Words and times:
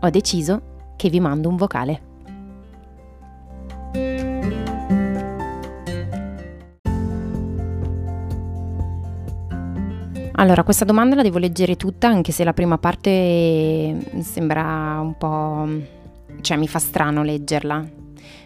ho 0.00 0.10
deciso 0.10 0.94
che 0.96 1.08
vi 1.08 1.20
mando 1.20 1.48
un 1.48 1.56
vocale. 1.56 2.00
Allora, 10.38 10.64
questa 10.64 10.84
domanda 10.84 11.14
la 11.14 11.22
devo 11.22 11.38
leggere 11.38 11.76
tutta, 11.76 12.08
anche 12.08 12.30
se 12.30 12.44
la 12.44 12.52
prima 12.52 12.76
parte 12.76 14.20
sembra 14.20 15.00
un 15.00 15.14
po'... 15.16 15.66
cioè 16.42 16.58
mi 16.58 16.68
fa 16.68 16.78
strano 16.78 17.22
leggerla, 17.22 17.82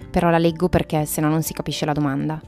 però 0.08 0.30
la 0.30 0.38
leggo 0.38 0.68
perché 0.68 1.04
se 1.04 1.20
no 1.20 1.28
non 1.28 1.42
si 1.42 1.52
capisce 1.52 1.84
la 1.84 1.92
domanda. 1.92 2.40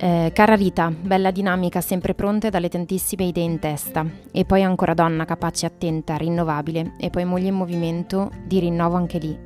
Eh, 0.00 0.30
cara 0.32 0.54
Rita, 0.54 0.92
bella 0.92 1.32
dinamica, 1.32 1.80
sempre 1.80 2.14
pronta 2.14 2.46
e 2.46 2.50
dalle 2.50 2.68
tantissime 2.68 3.24
idee 3.24 3.42
in 3.42 3.58
testa. 3.58 4.06
E 4.30 4.44
poi 4.44 4.62
ancora 4.62 4.94
donna, 4.94 5.24
capace, 5.24 5.66
attenta, 5.66 6.16
rinnovabile. 6.16 6.92
E 7.00 7.10
poi 7.10 7.24
moglie 7.24 7.48
in 7.48 7.56
movimento, 7.56 8.30
di 8.44 8.60
rinnovo 8.60 8.94
anche 8.94 9.18
lì. 9.18 9.36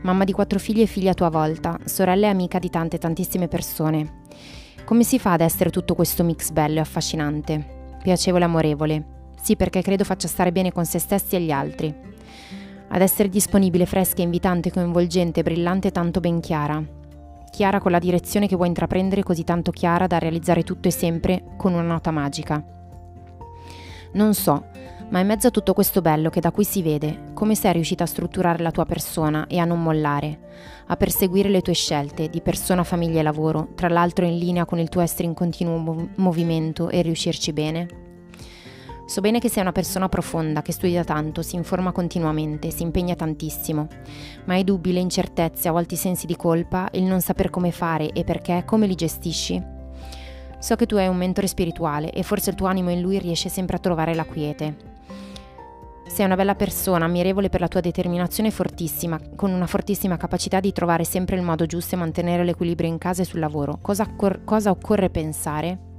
Mamma 0.00 0.24
di 0.24 0.32
quattro 0.32 0.58
figli 0.58 0.80
e 0.80 0.86
figlia 0.86 1.10
a 1.10 1.14
tua 1.14 1.28
volta, 1.28 1.78
sorella 1.84 2.26
e 2.26 2.30
amica 2.30 2.58
di 2.58 2.70
tante 2.70 2.96
tantissime 2.96 3.48
persone. 3.48 4.20
Come 4.84 5.04
si 5.04 5.18
fa 5.18 5.32
ad 5.32 5.42
essere 5.42 5.68
tutto 5.68 5.94
questo 5.94 6.24
mix 6.24 6.52
bello 6.52 6.78
e 6.78 6.80
affascinante? 6.80 7.96
Piacevole 8.02 8.44
e 8.44 8.46
amorevole. 8.46 9.04
Sì, 9.42 9.56
perché 9.56 9.82
credo 9.82 10.04
faccia 10.04 10.26
stare 10.26 10.52
bene 10.52 10.72
con 10.72 10.86
se 10.86 10.98
stessi 10.98 11.36
e 11.36 11.40
gli 11.40 11.50
altri. 11.50 11.94
Ad 12.88 13.00
essere 13.02 13.28
disponibile, 13.28 13.84
fresca, 13.84 14.22
invitante, 14.22 14.70
coinvolgente, 14.70 15.42
brillante 15.42 15.88
e 15.88 15.92
tanto 15.92 16.20
ben 16.20 16.40
chiara 16.40 17.00
chiara 17.52 17.80
con 17.80 17.90
la 17.90 17.98
direzione 17.98 18.48
che 18.48 18.56
vuoi 18.56 18.68
intraprendere 18.68 19.22
così 19.22 19.44
tanto 19.44 19.72
chiara 19.72 20.06
da 20.06 20.18
realizzare 20.18 20.62
tutto 20.62 20.88
e 20.88 20.90
sempre 20.90 21.44
con 21.58 21.74
una 21.74 21.82
nota 21.82 22.10
magica. 22.10 22.64
Non 24.14 24.32
so, 24.32 24.64
ma 25.10 25.20
in 25.20 25.26
mezzo 25.26 25.48
a 25.48 25.50
tutto 25.50 25.74
questo 25.74 26.00
bello 26.00 26.30
che 26.30 26.40
da 26.40 26.50
qui 26.50 26.64
si 26.64 26.82
vede, 26.82 27.32
come 27.34 27.54
sei 27.54 27.74
riuscita 27.74 28.04
a 28.04 28.06
strutturare 28.06 28.62
la 28.62 28.70
tua 28.70 28.86
persona 28.86 29.46
e 29.48 29.58
a 29.58 29.66
non 29.66 29.82
mollare, 29.82 30.38
a 30.86 30.96
perseguire 30.96 31.50
le 31.50 31.60
tue 31.60 31.74
scelte 31.74 32.30
di 32.30 32.40
persona, 32.40 32.84
famiglia 32.84 33.20
e 33.20 33.22
lavoro, 33.22 33.68
tra 33.74 33.88
l'altro 33.88 34.24
in 34.24 34.38
linea 34.38 34.64
con 34.64 34.78
il 34.78 34.88
tuo 34.88 35.02
essere 35.02 35.24
in 35.24 35.34
continuo 35.34 35.76
mov- 35.76 36.08
movimento 36.16 36.88
e 36.88 37.02
riuscirci 37.02 37.52
bene? 37.52 38.11
So 39.12 39.20
bene 39.20 39.40
che 39.40 39.50
sei 39.50 39.60
una 39.60 39.72
persona 39.72 40.08
profonda, 40.08 40.62
che 40.62 40.72
studia 40.72 41.04
tanto, 41.04 41.42
si 41.42 41.54
informa 41.54 41.92
continuamente, 41.92 42.70
si 42.70 42.82
impegna 42.82 43.14
tantissimo, 43.14 43.86
ma 44.46 44.56
i 44.56 44.64
dubbi, 44.64 44.90
le 44.90 45.00
incertezze, 45.00 45.68
a 45.68 45.72
volte 45.72 45.96
i 45.96 45.98
sensi 45.98 46.24
di 46.24 46.34
colpa, 46.34 46.88
il 46.92 47.02
non 47.02 47.20
saper 47.20 47.50
come 47.50 47.72
fare 47.72 48.08
e 48.12 48.24
perché, 48.24 48.62
come 48.64 48.86
li 48.86 48.94
gestisci? 48.94 49.62
So 50.58 50.76
che 50.76 50.86
tu 50.86 50.96
hai 50.96 51.08
un 51.08 51.18
mentore 51.18 51.46
spirituale 51.46 52.10
e 52.10 52.22
forse 52.22 52.48
il 52.48 52.56
tuo 52.56 52.68
animo 52.68 52.88
in 52.88 53.02
lui 53.02 53.18
riesce 53.18 53.50
sempre 53.50 53.76
a 53.76 53.80
trovare 53.80 54.14
la 54.14 54.24
quiete. 54.24 54.76
Sei 56.06 56.24
una 56.24 56.34
bella 56.34 56.54
persona, 56.54 57.04
ammirevole 57.04 57.50
per 57.50 57.60
la 57.60 57.68
tua 57.68 57.80
determinazione 57.80 58.50
fortissima, 58.50 59.20
con 59.36 59.50
una 59.50 59.66
fortissima 59.66 60.16
capacità 60.16 60.58
di 60.58 60.72
trovare 60.72 61.04
sempre 61.04 61.36
il 61.36 61.42
modo 61.42 61.66
giusto 61.66 61.96
e 61.96 61.98
mantenere 61.98 62.44
l'equilibrio 62.44 62.88
in 62.88 62.96
casa 62.96 63.20
e 63.20 63.26
sul 63.26 63.40
lavoro. 63.40 63.78
Cosa, 63.82 64.04
accor- 64.04 64.42
cosa 64.44 64.70
occorre 64.70 65.10
pensare? 65.10 65.91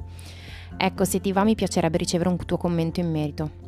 Ecco, 0.77 1.05
se 1.05 1.21
ti 1.21 1.31
va 1.31 1.43
mi 1.43 1.55
piacerebbe 1.55 1.97
ricevere 1.97 2.29
un 2.29 2.37
tuo 2.37 2.57
commento 2.57 2.99
in 2.99 3.11
merito. 3.11 3.61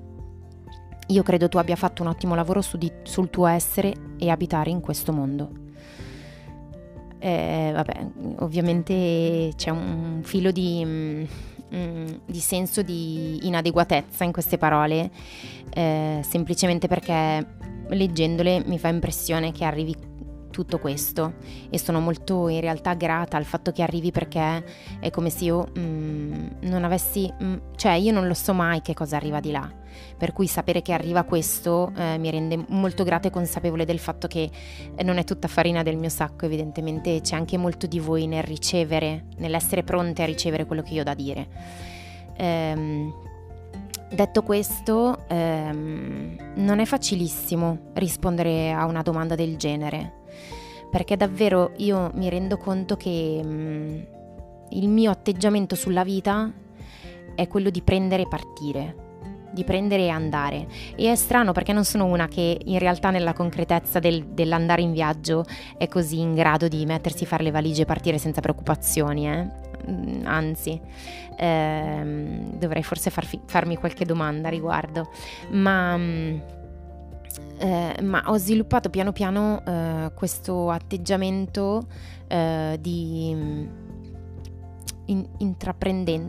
Io 1.07 1.23
credo 1.23 1.47
tu 1.47 1.57
abbia 1.57 1.75
fatto 1.75 2.01
un 2.01 2.09
ottimo 2.09 2.33
lavoro 2.35 2.61
su 2.61 2.77
di, 2.77 2.91
sul 3.03 3.29
tuo 3.29 3.45
essere 3.45 3.93
e 4.17 4.29
abitare 4.29 4.69
in 4.71 4.81
questo 4.81 5.11
mondo. 5.13 5.63
Eh, 7.19 7.71
vabbè, 7.73 8.07
ovviamente 8.39 9.53
c'è 9.55 9.69
un 9.69 10.21
filo 10.23 10.51
di, 10.51 10.83
mm, 10.85 11.23
mm, 11.73 12.05
di, 12.25 12.39
senso 12.39 12.81
di 12.81 13.47
inadeguatezza 13.47 14.23
in 14.23 14.31
queste 14.31 14.57
parole, 14.57 15.09
eh, 15.73 16.21
semplicemente 16.23 16.87
perché 16.87 17.45
leggendole 17.89 18.63
mi 18.65 18.79
fa 18.79 18.89
impressione 18.89 19.51
che 19.51 19.63
arrivi 19.63 19.95
tutto 20.55 20.79
questo. 20.79 21.33
E 21.69 21.77
sono 21.77 21.99
molto 21.99 22.47
in 22.47 22.61
realtà 22.61 22.93
grata 22.93 23.35
al 23.35 23.43
fatto 23.43 23.73
che 23.73 23.83
arrivi 23.83 24.11
perché 24.11 24.63
è 25.01 25.09
come 25.09 25.29
se 25.29 25.43
io 25.43 25.67
mm, 25.77 26.45
non 26.61 26.85
avessi, 26.85 27.29
mm, 27.43 27.55
cioè 27.75 27.91
io 27.91 28.13
non 28.13 28.25
lo 28.25 28.33
so 28.33 28.53
mai 28.53 28.81
che 28.81 28.93
cosa 28.93 29.17
arriva 29.17 29.41
di 29.41 29.51
là, 29.51 29.69
per 30.17 30.31
cui 30.31 30.47
sapere 30.47 30.81
che 30.81 30.93
arriva 30.93 31.23
questo 31.23 31.91
eh, 31.97 32.17
mi 32.17 32.31
rende 32.31 32.63
molto 32.69 33.03
grata 33.03 33.27
e 33.27 33.31
consapevole 33.31 33.83
del 33.83 33.99
fatto 33.99 34.27
che 34.27 34.49
non 35.03 35.17
è 35.17 35.25
tutta 35.25 35.49
farina 35.49 35.83
del 35.83 35.97
mio 35.97 36.07
sacco, 36.07 36.45
evidentemente 36.45 37.19
c'è 37.19 37.35
anche 37.35 37.57
molto 37.57 37.85
di 37.85 37.99
voi 37.99 38.25
nel 38.25 38.43
ricevere, 38.43 39.25
nell'essere 39.39 39.83
pronte 39.83 40.23
a 40.23 40.25
ricevere 40.25 40.65
quello 40.65 40.83
che 40.83 40.93
io 40.93 41.01
ho 41.01 41.03
da 41.03 41.13
dire. 41.13 41.47
Ehm, 42.37 43.13
Detto 44.15 44.43
questo, 44.43 45.25
ehm, 45.27 46.53
non 46.55 46.79
è 46.79 46.85
facilissimo 46.85 47.91
rispondere 47.95 48.71
a 48.71 48.85
una 48.85 49.01
domanda 49.01 49.35
del 49.35 49.57
genere, 49.57 50.23
perché 50.95 51.17
davvero 51.17 51.73
io 51.79 52.09
mi 52.13 52.29
rendo 52.29 52.55
conto 52.55 52.95
che 52.95 53.41
mh, 53.43 53.49
mm, 53.49 53.99
il 54.69 54.87
mio 54.87 55.11
atteggiamento 55.11 55.75
sulla 55.75 56.05
vita 56.05 56.49
è 57.35 57.47
quello 57.49 57.69
di 57.69 57.81
prendere 57.81 58.21
e 58.21 58.27
partire, 58.29 58.95
di 59.51 59.65
prendere 59.65 60.03
e 60.03 60.07
andare. 60.07 60.67
E 60.95 61.11
è 61.11 61.15
strano 61.15 61.51
perché 61.51 61.73
non 61.73 61.83
sono 61.83 62.05
una 62.05 62.29
che 62.29 62.57
in 62.63 62.79
realtà 62.79 63.09
nella 63.09 63.33
concretezza 63.33 63.99
del, 63.99 64.27
dell'andare 64.27 64.83
in 64.83 64.93
viaggio 64.93 65.43
è 65.77 65.89
così 65.89 66.21
in 66.21 66.33
grado 66.33 66.69
di 66.69 66.85
mettersi 66.85 67.25
a 67.25 67.27
fare 67.27 67.43
le 67.43 67.51
valigie 67.51 67.81
e 67.81 67.85
partire 67.85 68.17
senza 68.17 68.39
preoccupazioni, 68.39 69.27
eh? 69.29 69.49
Mm, 69.91 70.21
anzi, 70.23 70.79
ehm, 71.37 72.57
dovrei 72.57 72.83
forse 72.83 73.09
farfi, 73.09 73.37
farmi 73.47 73.75
qualche 73.75 74.05
domanda 74.05 74.47
a 74.47 74.51
riguardo, 74.51 75.09
ma... 75.49 76.53
Eh, 77.57 78.01
ma 78.01 78.23
ho 78.25 78.37
sviluppato 78.37 78.89
piano 78.89 79.11
piano 79.11 79.63
eh, 79.65 80.11
questo 80.13 80.69
atteggiamento 80.69 81.87
eh, 82.27 82.77
di, 82.81 83.31
mm, 83.33 83.65
in, 85.05 85.27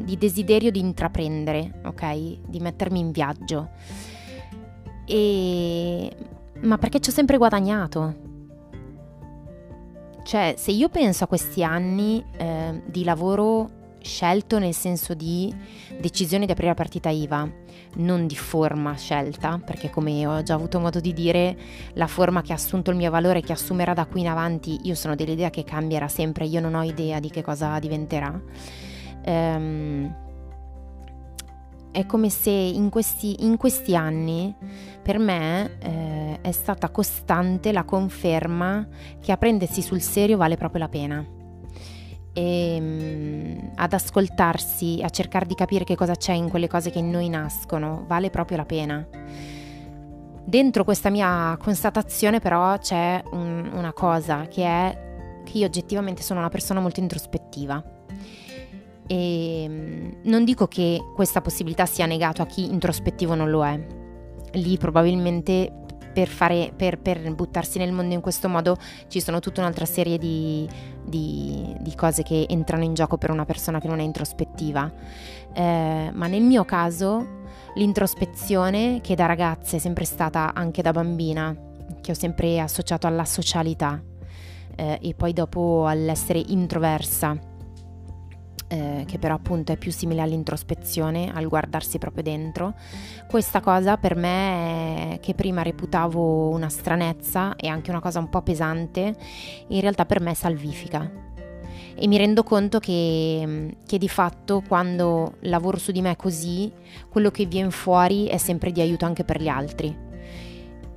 di 0.04 0.16
desiderio 0.18 0.70
di 0.70 0.78
intraprendere, 0.78 1.80
ok? 1.84 2.38
Di 2.46 2.60
mettermi 2.60 2.98
in 2.98 3.10
viaggio. 3.10 3.70
E... 5.04 6.16
Ma 6.60 6.78
perché 6.78 7.00
ci 7.00 7.10
ho 7.10 7.12
sempre 7.12 7.36
guadagnato? 7.36 8.24
Cioè, 10.22 10.54
se 10.56 10.72
io 10.72 10.88
penso 10.88 11.24
a 11.24 11.26
questi 11.28 11.62
anni 11.62 12.24
eh, 12.36 12.82
di 12.86 13.04
lavoro 13.04 13.75
scelto 14.06 14.58
nel 14.58 14.72
senso 14.72 15.12
di 15.12 15.54
decisione 15.98 16.46
di 16.46 16.52
aprire 16.52 16.68
la 16.68 16.74
partita 16.74 17.10
IVA, 17.10 17.50
non 17.96 18.26
di 18.26 18.36
forma 18.36 18.96
scelta, 18.96 19.60
perché 19.62 19.90
come 19.90 20.26
ho 20.26 20.42
già 20.42 20.54
avuto 20.54 20.80
modo 20.80 21.00
di 21.00 21.12
dire, 21.12 21.56
la 21.94 22.06
forma 22.06 22.42
che 22.42 22.52
ha 22.52 22.56
assunto 22.56 22.90
il 22.90 22.96
mio 22.96 23.10
valore, 23.10 23.42
che 23.42 23.52
assumerà 23.52 23.92
da 23.92 24.06
qui 24.06 24.20
in 24.20 24.28
avanti, 24.28 24.80
io 24.84 24.94
sono 24.94 25.14
dell'idea 25.14 25.50
che 25.50 25.64
cambierà 25.64 26.08
sempre, 26.08 26.46
io 26.46 26.60
non 26.60 26.74
ho 26.74 26.82
idea 26.82 27.20
di 27.20 27.28
che 27.28 27.42
cosa 27.42 27.78
diventerà. 27.78 28.40
Ehm, 29.24 30.24
è 31.90 32.04
come 32.04 32.28
se 32.28 32.50
in 32.50 32.90
questi, 32.90 33.44
in 33.44 33.56
questi 33.56 33.96
anni 33.96 34.54
per 35.02 35.18
me 35.18 35.78
eh, 35.78 36.38
è 36.42 36.52
stata 36.52 36.90
costante 36.90 37.72
la 37.72 37.84
conferma 37.84 38.86
che 39.18 39.32
a 39.32 39.38
prendersi 39.38 39.80
sul 39.80 40.02
serio 40.02 40.36
vale 40.36 40.56
proprio 40.58 40.80
la 40.80 40.88
pena 40.88 41.26
e, 42.36 42.76
ehm, 42.76 43.70
ad 43.76 43.94
ascoltarsi, 43.94 45.00
a 45.02 45.08
cercare 45.08 45.46
di 45.46 45.54
capire 45.54 45.84
che 45.84 45.96
cosa 45.96 46.14
c'è 46.14 46.32
in 46.32 46.50
quelle 46.50 46.68
cose 46.68 46.90
che 46.90 46.98
in 46.98 47.08
noi 47.08 47.30
nascono, 47.30 48.04
vale 48.06 48.28
proprio 48.28 48.58
la 48.58 48.66
pena. 48.66 49.06
Dentro 50.44 50.84
questa 50.84 51.08
mia 51.08 51.56
constatazione 51.58 52.38
però 52.38 52.76
c'è 52.78 53.22
un, 53.32 53.70
una 53.72 53.92
cosa 53.92 54.46
che 54.48 54.64
è 54.64 55.04
che 55.44 55.58
io 55.58 55.66
oggettivamente 55.66 56.22
sono 56.22 56.40
una 56.40 56.50
persona 56.50 56.78
molto 56.80 57.00
introspettiva. 57.00 57.82
E 59.06 59.62
ehm, 59.62 60.16
non 60.24 60.44
dico 60.44 60.66
che 60.66 61.00
questa 61.14 61.40
possibilità 61.40 61.86
sia 61.86 62.04
negata 62.04 62.42
a 62.42 62.46
chi 62.46 62.66
introspettivo 62.66 63.34
non 63.34 63.48
lo 63.48 63.64
è. 63.64 63.80
Lì 64.52 64.76
probabilmente 64.76 65.85
per, 66.16 66.28
fare, 66.28 66.72
per, 66.74 66.98
per, 66.98 67.30
buttarsi 67.34 67.76
nel 67.76 67.92
mondo 67.92 68.14
in 68.14 68.22
questo 68.22 68.48
modo 68.48 68.78
ci 69.08 69.20
sono 69.20 69.38
tutta 69.38 69.60
un'altra 69.60 69.84
serie 69.84 70.16
di, 70.16 70.66
di, 71.04 71.76
di, 71.78 71.94
cose 71.94 72.22
che 72.22 72.46
entrano 72.48 72.84
in 72.84 72.94
gioco 72.94 73.18
per 73.18 73.30
una 73.30 73.44
persona 73.44 73.80
che 73.80 73.86
non 73.86 73.98
è 73.98 74.02
introspettiva. 74.02 74.90
Eh, 75.52 76.10
ma 76.14 76.26
nel 76.26 76.40
mio 76.40 76.64
caso 76.64 77.44
l'introspezione, 77.74 79.02
che 79.02 79.14
da 79.14 79.26
ragazza 79.26 79.76
è 79.76 79.78
sempre 79.78 80.06
stata 80.06 80.54
anche 80.54 80.80
da 80.80 80.92
bambina, 80.92 81.54
che 82.00 82.12
ho 82.12 82.14
sempre 82.14 82.60
associato 82.60 83.06
alla 83.06 83.26
socialità 83.26 84.02
eh, 84.74 84.98
e 85.02 85.12
poi 85.12 85.34
dopo 85.34 85.86
all'essere 85.86 86.42
introversa, 86.46 87.38
eh, 88.68 89.04
che 89.06 89.18
però 89.18 89.34
appunto 89.34 89.72
è 89.72 89.76
più 89.76 89.90
simile 89.92 90.22
all'introspezione, 90.22 91.32
al 91.32 91.48
guardarsi 91.48 91.98
proprio 91.98 92.22
dentro. 92.22 92.74
Questa 93.28 93.60
cosa 93.60 93.96
per 93.96 94.16
me, 94.16 95.18
che 95.20 95.34
prima 95.34 95.62
reputavo 95.62 96.48
una 96.48 96.68
stranezza 96.68 97.56
e 97.56 97.68
anche 97.68 97.90
una 97.90 98.00
cosa 98.00 98.18
un 98.18 98.28
po' 98.28 98.42
pesante, 98.42 99.14
in 99.68 99.80
realtà 99.80 100.04
per 100.04 100.20
me 100.20 100.34
salvifica 100.34 101.24
e 101.98 102.06
mi 102.08 102.18
rendo 102.18 102.42
conto 102.42 102.78
che, 102.78 103.74
che, 103.86 103.96
di 103.96 104.08
fatto 104.08 104.62
quando 104.66 105.36
lavoro 105.40 105.78
su 105.78 105.92
di 105.92 106.02
me 106.02 106.14
così, 106.14 106.70
quello 107.08 107.30
che 107.30 107.46
viene 107.46 107.70
fuori 107.70 108.26
è 108.26 108.36
sempre 108.36 108.70
di 108.70 108.82
aiuto 108.82 109.06
anche 109.06 109.24
per 109.24 109.40
gli 109.40 109.48
altri. 109.48 109.96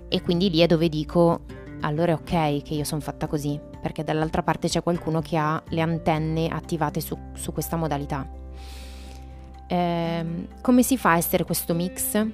E 0.09 0.21
quindi 0.21 0.49
lì 0.49 0.59
è 0.59 0.67
dove 0.67 0.89
dico, 0.89 1.41
allora 1.81 2.11
è 2.11 2.15
ok 2.15 2.63
che 2.63 2.73
io 2.73 2.83
sono 2.83 2.99
fatta 2.99 3.27
così, 3.27 3.57
perché 3.81 4.03
dall'altra 4.03 4.43
parte 4.43 4.67
c'è 4.67 4.83
qualcuno 4.83 5.21
che 5.21 5.37
ha 5.37 5.61
le 5.69 5.81
antenne 5.81 6.47
attivate 6.47 6.99
su, 6.99 7.17
su 7.33 7.53
questa 7.53 7.75
modalità. 7.75 8.27
Eh, 9.67 10.47
come 10.61 10.83
si 10.83 10.97
fa 10.97 11.11
a 11.11 11.17
essere 11.17 11.45
questo 11.45 11.73
mix? 11.73 12.27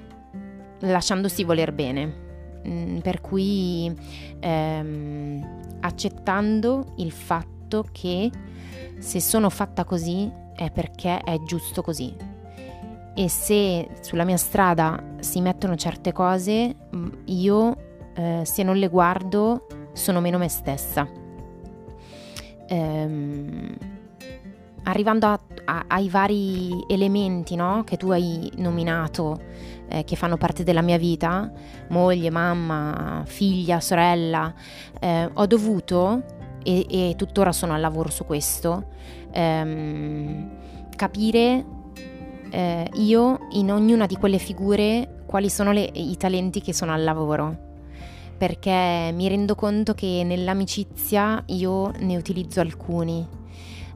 Lasciandosi 0.80 1.44
voler 1.44 1.74
bene. 1.74 2.24
Mm, 2.68 2.98
per 3.00 3.22
cui 3.22 3.94
ehm, 4.40 5.78
accettando 5.82 6.94
il 6.98 7.12
fatto 7.12 7.86
che 7.92 8.32
se 8.98 9.20
sono 9.20 9.50
fatta 9.50 9.84
così 9.84 10.32
è 10.56 10.72
perché 10.72 11.20
è 11.20 11.38
giusto 11.44 11.82
così. 11.82 12.16
E 13.18 13.30
se 13.30 13.90
sulla 14.02 14.24
mia 14.24 14.38
strada 14.38 15.16
si 15.20 15.42
mettono 15.42 15.76
certe 15.76 16.12
cose, 16.12 16.76
mm, 16.96 17.10
io 17.26 17.78
eh, 18.16 18.42
se 18.46 18.64
non 18.64 18.78
le 18.78 18.88
guardo 18.88 19.68
sono 19.94 20.20
meno 20.20 20.38
me 20.38 20.50
stessa. 20.50 21.24
Ehm, 22.68 23.78
arrivando 24.84 25.28
a, 25.28 25.40
a, 25.66 25.86
ai 25.88 26.10
vari 26.10 26.84
elementi 26.88 27.56
no, 27.56 27.84
che 27.86 27.98
tu 27.98 28.12
hai 28.12 28.52
nominato, 28.58 29.40
eh, 29.88 30.04
che 30.04 30.16
fanno 30.16 30.38
parte 30.38 30.64
della 30.64 30.82
mia 30.82 30.98
vita, 30.98 31.52
moglie, 31.90 32.30
mamma, 32.30 33.24
figlia, 33.26 33.80
sorella, 33.80 34.54
eh, 35.00 35.30
ho 35.32 35.46
dovuto 35.46 36.24
e, 36.64 36.86
e 36.90 37.16
tuttora 37.16 37.52
sono 37.52 37.74
al 37.74 37.82
lavoro 37.82 38.10
su 38.10 38.26
questo, 38.26 38.88
ehm, 39.32 40.50
capire 40.96 41.66
eh, 42.50 42.90
io 42.94 43.48
in 43.52 43.72
ognuna 43.72 44.06
di 44.06 44.16
quelle 44.16 44.38
figure 44.38 45.24
quali 45.26 45.50
sono 45.50 45.72
le, 45.72 45.90
i 45.94 46.16
talenti 46.18 46.62
che 46.62 46.74
sono 46.74 46.94
al 46.94 47.04
lavoro. 47.04 47.74
Perché 48.38 49.12
mi 49.14 49.28
rendo 49.30 49.56
conto 49.56 49.94
che 49.94 50.24
nell'amicizia 50.26 51.42
io 51.48 51.92
ne 52.00 52.18
utilizzo 52.18 52.60
alcuni, 52.60 53.26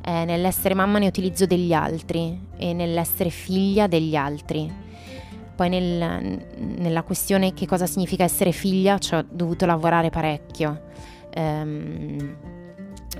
eh, 0.01 0.25
nell'essere 0.25 0.73
mamma 0.73 0.97
ne 0.97 1.07
utilizzo 1.07 1.45
degli 1.45 1.73
altri 1.73 2.39
e 2.57 2.73
nell'essere 2.73 3.29
figlia 3.29 3.87
degli 3.87 4.15
altri. 4.15 4.71
Poi 5.55 5.67
nel, 5.67 6.39
nella 6.57 7.03
questione 7.03 7.53
che 7.53 7.67
cosa 7.67 7.85
significa 7.85 8.23
essere 8.23 8.53
figlia 8.53 8.97
ci 8.97 9.13
ho 9.13 9.25
dovuto 9.29 9.65
lavorare 9.65 10.09
parecchio. 10.09 10.87
Um, 11.35 12.37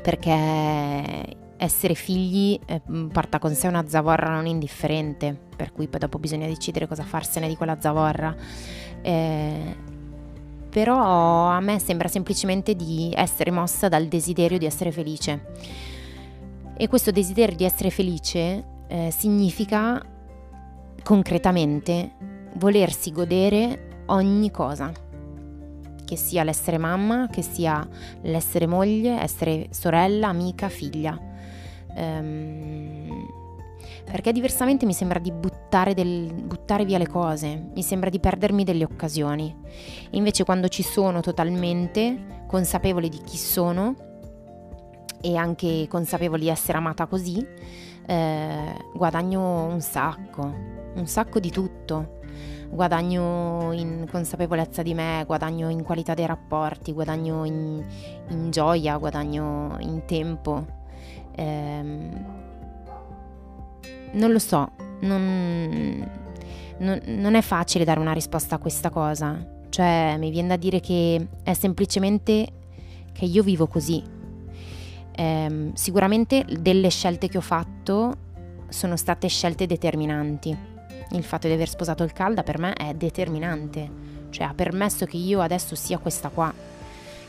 perché 0.01 1.37
essere 1.57 1.93
figli 1.93 2.57
eh, 2.65 2.81
porta 3.11 3.37
con 3.37 3.53
sé 3.53 3.67
una 3.67 3.85
zavorra 3.87 4.29
non 4.29 4.47
indifferente, 4.47 5.37
per 5.55 5.73
cui 5.73 5.89
poi 5.89 5.99
dopo 5.99 6.17
bisogna 6.17 6.47
decidere 6.47 6.87
cosa 6.87 7.03
farsene 7.03 7.49
di 7.49 7.55
quella 7.57 7.77
zavorra. 7.79 8.33
Eh, 9.01 9.75
però 10.69 11.47
a 11.47 11.59
me 11.59 11.79
sembra 11.79 12.07
semplicemente 12.07 12.75
di 12.75 13.11
essere 13.15 13.51
mossa 13.51 13.87
dal 13.89 14.07
desiderio 14.07 14.57
di 14.57 14.65
essere 14.65 14.91
felice. 14.91 15.47
E 16.77 16.87
questo 16.87 17.11
desiderio 17.11 17.55
di 17.55 17.65
essere 17.65 17.89
felice 17.89 18.63
eh, 18.87 19.11
significa 19.11 20.01
concretamente 21.03 22.11
volersi 22.55 23.11
godere 23.11 24.03
ogni 24.07 24.51
cosa 24.51 24.91
che 26.09 26.15
sia 26.15 26.43
l'essere 26.43 26.79
mamma, 26.79 27.27
che 27.29 27.43
sia 27.43 27.87
l'essere 28.23 28.65
moglie, 28.65 29.21
essere 29.21 29.67
sorella, 29.69 30.29
amica, 30.29 30.67
figlia. 30.67 31.15
Ehm, 31.95 32.88
perché 34.09 34.31
diversamente 34.31 34.85
mi 34.85 34.93
sembra 34.93 35.19
di 35.19 35.31
buttare, 35.31 35.93
del, 35.93 36.33
buttare, 36.33 36.83
via 36.83 36.97
le 36.97 37.07
cose, 37.07 37.69
mi 37.73 37.83
sembra 37.83 38.09
di 38.09 38.19
perdermi 38.19 38.63
delle 38.63 38.83
occasioni. 38.83 39.55
Invece 40.11 40.43
quando 40.43 40.67
ci 40.67 40.81
sono 40.81 41.21
totalmente 41.21 42.43
consapevole 42.47 43.07
di 43.07 43.21
chi 43.23 43.37
sono 43.37 43.95
e 45.21 45.35
anche 45.35 45.85
consapevole 45.87 46.41
di 46.41 46.49
essere 46.49 46.77
amata 46.79 47.05
così, 47.05 47.45
eh, 48.07 48.75
guadagno 48.93 49.65
un 49.65 49.81
sacco, 49.81 50.41
un 50.95 51.05
sacco 51.05 51.39
di 51.39 51.51
tutto 51.51 52.17
guadagno 52.69 53.71
in 53.73 54.07
consapevolezza 54.09 54.83
di 54.83 54.93
me, 54.93 55.23
guadagno 55.25 55.69
in 55.69 55.83
qualità 55.83 56.13
dei 56.13 56.27
rapporti, 56.27 56.93
guadagno 56.93 57.43
in, 57.43 57.83
in 58.29 58.51
gioia, 58.51 58.97
guadagno 58.97 59.75
in 59.79 60.05
tempo. 60.05 60.65
Ehm, 61.35 62.48
non 64.13 64.31
lo 64.31 64.39
so, 64.39 64.71
non, 65.01 66.09
non, 66.77 67.01
non 67.05 67.35
è 67.35 67.41
facile 67.41 67.83
dare 67.83 67.99
una 67.99 68.13
risposta 68.13 68.55
a 68.55 68.57
questa 68.57 68.89
cosa. 68.89 69.57
Cioè, 69.69 70.15
mi 70.17 70.31
viene 70.31 70.49
da 70.49 70.57
dire 70.57 70.79
che 70.79 71.27
è 71.43 71.53
semplicemente 71.53 72.47
che 73.11 73.25
io 73.25 73.43
vivo 73.43 73.67
così. 73.67 74.03
Eh, 75.11 75.71
sicuramente 75.73 76.45
delle 76.59 76.89
scelte 76.89 77.27
che 77.27 77.37
ho 77.37 77.41
fatto 77.41 78.27
sono 78.69 78.95
state 78.95 79.27
scelte 79.27 79.65
determinanti 79.65 80.77
il 81.11 81.23
fatto 81.23 81.47
di 81.47 81.53
aver 81.53 81.67
sposato 81.67 82.03
il 82.03 82.13
Calda 82.13 82.43
per 82.43 82.59
me 82.59 82.73
è 82.73 82.93
determinante, 82.93 83.89
cioè 84.29 84.47
ha 84.47 84.53
permesso 84.53 85.05
che 85.05 85.17
io 85.17 85.41
adesso 85.41 85.75
sia 85.75 85.97
questa 85.97 86.29
qua. 86.29 86.53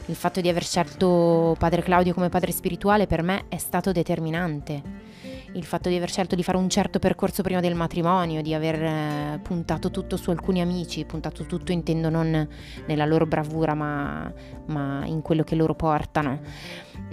Il 0.06 0.14
fatto 0.14 0.40
di 0.40 0.48
aver 0.48 0.64
scelto 0.64 1.54
padre 1.58 1.82
Claudio 1.82 2.14
come 2.14 2.28
padre 2.28 2.52
spirituale 2.52 3.06
per 3.06 3.22
me 3.22 3.44
è 3.48 3.58
stato 3.58 3.92
determinante. 3.92 4.99
Il 5.52 5.64
fatto 5.64 5.88
di 5.88 5.96
aver 5.96 6.10
scelto 6.10 6.36
di 6.36 6.42
fare 6.42 6.58
un 6.58 6.68
certo 6.68 6.98
percorso 6.98 7.42
prima 7.42 7.60
del 7.60 7.74
matrimonio, 7.74 8.40
di 8.40 8.54
aver 8.54 8.82
eh, 8.82 9.40
puntato 9.42 9.90
tutto 9.90 10.16
su 10.16 10.30
alcuni 10.30 10.60
amici, 10.60 11.04
puntato 11.04 11.44
tutto 11.44 11.72
intendo 11.72 12.08
non 12.08 12.48
nella 12.86 13.04
loro 13.04 13.26
bravura 13.26 13.74
ma, 13.74 14.32
ma 14.66 15.04
in 15.06 15.22
quello 15.22 15.42
che 15.42 15.56
loro 15.56 15.74
portano. 15.74 16.40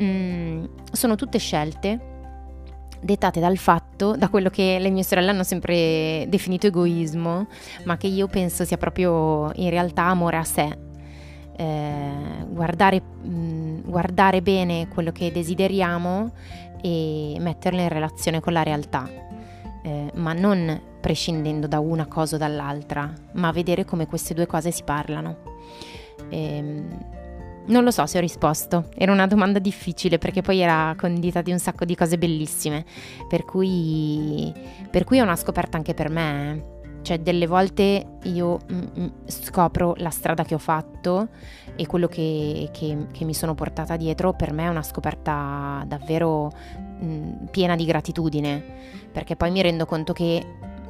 Mm, 0.02 0.66
sono 0.92 1.16
tutte 1.16 1.40
scelte 1.40 2.16
dettate 3.02 3.40
dal 3.40 3.58
fatto, 3.58 4.16
da 4.16 4.30
quello 4.30 4.50
che 4.50 4.78
le 4.80 4.90
mie 4.90 5.04
sorelle 5.04 5.30
hanno 5.30 5.44
sempre 5.44 6.26
definito 6.28 6.68
egoismo, 6.68 7.48
ma 7.86 7.98
che 7.98 8.08
io 8.08 8.28
penso 8.28 8.66
sia 8.66 8.78
proprio 8.78 9.52
in 9.56 9.70
realtà 9.70 10.04
amore 10.04 10.38
a 10.38 10.44
sé. 10.44 10.78
Eh, 11.60 12.46
guardare, 12.50 13.02
mh, 13.02 13.82
guardare 13.90 14.42
bene 14.44 14.88
quello 14.90 15.12
che 15.12 15.32
desideriamo 15.32 16.32
e 16.82 17.36
metterlo 17.40 17.82
in 17.82 17.90
relazione 17.90 18.40
con 18.40 18.54
la 18.54 18.64
realtà, 18.64 19.10
eh, 19.84 20.12
ma 20.16 20.34
non 20.34 20.82
prescindendo 21.00 21.68
da 21.68 21.80
una 21.80 22.06
cosa 22.08 22.36
o 22.36 22.40
dall'altra, 22.40 23.12
ma 23.34 23.52
vedere 23.52 23.86
come 23.86 24.08
queste 24.08 24.34
due 24.34 24.46
cose 24.46 24.72
si 24.72 24.84
parlano. 24.84 25.38
Eh, 26.30 26.84
non 27.68 27.84
lo 27.84 27.92
so 27.92 28.06
se 28.06 28.18
ho 28.18 28.22
risposto, 28.22 28.90
era 28.96 29.12
una 29.12 29.28
domanda 29.28 29.60
difficile 29.60 30.18
perché 30.18 30.42
poi 30.42 30.60
era 30.60 30.96
condita 30.98 31.42
di 31.42 31.52
un 31.52 31.60
sacco 31.60 31.86
di 31.86 31.96
cose 31.96 32.18
bellissime, 32.18 32.86
per 33.28 33.44
cui, 33.44 34.54
per 34.90 35.04
cui 35.04 35.18
è 35.18 35.22
una 35.22 35.36
scoperta 35.36 35.78
anche 35.78 35.94
per 35.94 36.10
me. 36.10 36.76
Cioè 37.08 37.20
delle 37.20 37.48
volte 37.48 38.18
io 38.24 38.60
mm, 38.70 38.84
mm, 39.00 39.08
scopro 39.28 39.94
la 39.96 40.10
strada 40.10 40.44
che 40.44 40.56
ho 40.56 40.58
fatto 40.58 41.30
e 41.78 41.86
quello 41.86 42.10
che, 42.10 42.68
che, 42.74 43.08
che, 43.14 43.24
mi 43.24 43.34
sono 43.34 43.56
portata 43.56 43.96
dietro 43.96 44.34
per 44.34 44.52
me 44.52 44.66
è 44.66 44.68
una 44.68 44.84
scoperta 44.84 45.86
davvero 45.88 46.52
mm, 47.02 47.46
piena 47.50 47.78
di 47.78 47.86
gratitudine, 47.86 48.62
perché 49.10 49.38
poi 49.38 49.52
mi 49.52 49.62
rendo 49.62 49.86
conto 49.86 50.12
che 50.12 50.46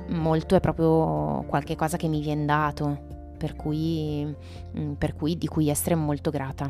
molto 0.08 0.56
è 0.56 0.60
proprio 0.60 1.44
qualche 1.46 1.76
cosa 1.76 1.98
che 1.98 2.08
mi 2.08 2.20
viene 2.20 2.46
dato 2.46 2.98
per 3.38 3.56
cui, 3.56 4.26
per 4.98 5.14
cui 5.14 5.38
di 5.38 5.46
cui 5.46 5.70
essere 5.70 5.94
molto 5.94 6.32
grata. 6.32 6.68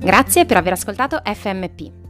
Grazie 0.00 0.46
per 0.46 0.56
aver 0.56 0.72
ascoltato 0.72 1.20
FMP. 1.22 2.09